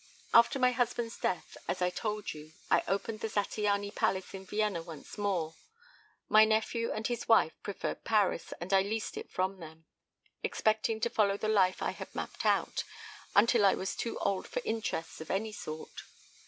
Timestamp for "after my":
0.33-0.71